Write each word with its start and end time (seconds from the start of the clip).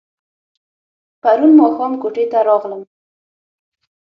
پرون 1.21 1.51
ماښام 1.59 1.93
کوټې 2.01 2.25
ته 2.31 2.39
راغلم. 2.47 2.81